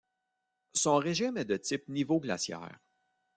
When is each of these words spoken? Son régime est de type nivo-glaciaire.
Son 0.73 0.95
régime 0.95 1.37
est 1.37 1.45
de 1.45 1.57
type 1.57 1.87
nivo-glaciaire. 1.87 2.79